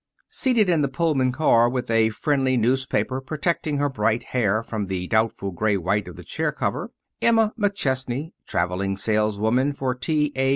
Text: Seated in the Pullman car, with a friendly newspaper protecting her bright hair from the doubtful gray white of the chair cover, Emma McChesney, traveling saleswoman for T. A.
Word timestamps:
Seated 0.31 0.67
in 0.67 0.81
the 0.81 0.87
Pullman 0.87 1.31
car, 1.31 1.69
with 1.69 1.87
a 1.91 2.09
friendly 2.09 2.57
newspaper 2.57 3.21
protecting 3.21 3.77
her 3.77 3.87
bright 3.87 4.23
hair 4.23 4.63
from 4.63 4.87
the 4.87 5.05
doubtful 5.05 5.51
gray 5.51 5.77
white 5.77 6.07
of 6.07 6.15
the 6.15 6.23
chair 6.23 6.51
cover, 6.51 6.89
Emma 7.21 7.53
McChesney, 7.55 8.31
traveling 8.47 8.97
saleswoman 8.97 9.73
for 9.73 9.93
T. 9.93 10.31
A. 10.35 10.49